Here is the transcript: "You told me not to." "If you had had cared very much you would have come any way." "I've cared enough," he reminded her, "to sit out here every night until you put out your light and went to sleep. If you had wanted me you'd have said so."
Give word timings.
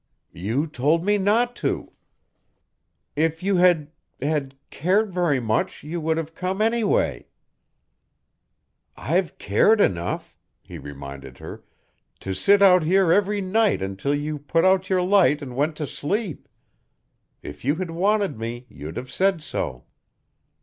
"You 0.33 0.65
told 0.65 1.05
me 1.05 1.19
not 1.19 1.55
to." 1.57 1.91
"If 3.15 3.43
you 3.43 3.57
had 3.57 3.91
had 4.19 4.55
cared 4.71 5.11
very 5.13 5.39
much 5.39 5.83
you 5.83 6.01
would 6.01 6.17
have 6.17 6.33
come 6.33 6.59
any 6.59 6.83
way." 6.83 7.27
"I've 8.97 9.37
cared 9.37 9.79
enough," 9.79 10.35
he 10.63 10.79
reminded 10.79 11.37
her, 11.37 11.63
"to 12.21 12.33
sit 12.33 12.63
out 12.63 12.81
here 12.81 13.11
every 13.13 13.41
night 13.41 13.83
until 13.83 14.15
you 14.15 14.39
put 14.39 14.65
out 14.65 14.89
your 14.89 15.03
light 15.03 15.39
and 15.39 15.55
went 15.55 15.75
to 15.75 15.85
sleep. 15.85 16.49
If 17.43 17.63
you 17.63 17.75
had 17.75 17.91
wanted 17.91 18.39
me 18.39 18.65
you'd 18.71 18.97
have 18.97 19.11
said 19.11 19.43
so." 19.43 19.83